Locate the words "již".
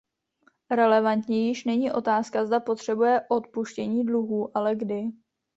1.47-1.63